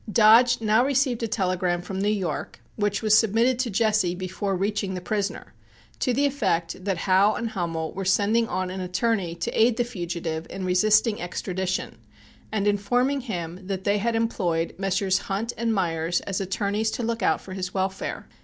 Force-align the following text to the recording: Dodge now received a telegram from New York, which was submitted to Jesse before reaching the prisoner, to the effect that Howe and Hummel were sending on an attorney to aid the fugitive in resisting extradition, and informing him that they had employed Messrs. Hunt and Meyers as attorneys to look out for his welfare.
Dodge 0.11 0.61
now 0.61 0.83
received 0.83 1.21
a 1.21 1.27
telegram 1.27 1.79
from 1.83 1.99
New 2.01 2.09
York, 2.09 2.59
which 2.75 3.03
was 3.03 3.15
submitted 3.15 3.59
to 3.59 3.69
Jesse 3.69 4.15
before 4.15 4.55
reaching 4.55 4.95
the 4.95 4.99
prisoner, 4.99 5.53
to 5.99 6.11
the 6.11 6.25
effect 6.25 6.85
that 6.85 6.97
Howe 6.97 7.35
and 7.35 7.49
Hummel 7.51 7.91
were 7.93 8.03
sending 8.03 8.47
on 8.47 8.71
an 8.71 8.81
attorney 8.81 9.35
to 9.35 9.51
aid 9.51 9.77
the 9.77 9.83
fugitive 9.83 10.47
in 10.49 10.65
resisting 10.65 11.21
extradition, 11.21 11.99
and 12.51 12.65
informing 12.65 13.21
him 13.21 13.67
that 13.67 13.83
they 13.83 13.99
had 13.99 14.15
employed 14.15 14.73
Messrs. 14.79 15.19
Hunt 15.19 15.53
and 15.55 15.71
Meyers 15.71 16.19
as 16.21 16.41
attorneys 16.41 16.89
to 16.93 17.03
look 17.03 17.21
out 17.21 17.39
for 17.39 17.53
his 17.53 17.71
welfare. 17.75 18.27